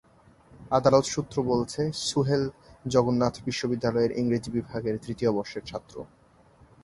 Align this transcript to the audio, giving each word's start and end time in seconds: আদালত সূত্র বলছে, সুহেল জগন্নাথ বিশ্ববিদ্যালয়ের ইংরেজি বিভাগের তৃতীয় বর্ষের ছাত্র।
আদালত 0.71 1.05
সূত্র 1.05 1.35
বলছে, 1.43 1.81
সুহেল 2.07 2.43
জগন্নাথ 2.85 3.35
বিশ্ববিদ্যালয়ের 3.45 4.11
ইংরেজি 4.11 4.49
বিভাগের 4.51 4.95
তৃতীয় 5.05 5.31
বর্ষের 5.31 5.63
ছাত্র। 5.65 5.95